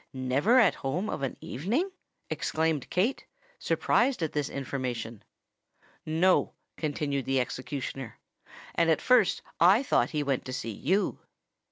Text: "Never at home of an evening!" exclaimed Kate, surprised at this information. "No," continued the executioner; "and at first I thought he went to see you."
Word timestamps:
"Never 0.13 0.57
at 0.59 0.73
home 0.81 1.11
of 1.11 1.21
an 1.21 1.37
evening!" 1.41 1.91
exclaimed 2.31 2.89
Kate, 2.89 3.27
surprised 3.59 4.23
at 4.23 4.31
this 4.33 4.49
information. 4.49 5.21
"No," 6.07 6.53
continued 6.75 7.25
the 7.25 7.39
executioner; 7.39 8.17
"and 8.73 8.89
at 8.89 8.99
first 8.99 9.43
I 9.59 9.83
thought 9.83 10.09
he 10.09 10.23
went 10.23 10.43
to 10.45 10.53
see 10.53 10.71
you." 10.71 11.19